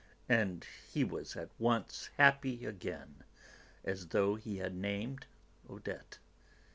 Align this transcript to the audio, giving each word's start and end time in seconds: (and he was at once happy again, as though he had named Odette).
(and 0.27 0.65
he 0.91 1.03
was 1.03 1.35
at 1.35 1.51
once 1.59 2.09
happy 2.17 2.65
again, 2.65 3.23
as 3.83 4.07
though 4.07 4.33
he 4.33 4.57
had 4.57 4.73
named 4.73 5.27
Odette). 5.69 6.17